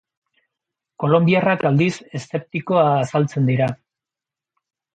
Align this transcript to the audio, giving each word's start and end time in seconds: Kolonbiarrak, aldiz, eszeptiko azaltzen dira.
Kolonbiarrak, 1.03 1.65
aldiz, 1.71 1.91
eszeptiko 2.21 2.81
azaltzen 2.87 3.53
dira. 3.53 3.71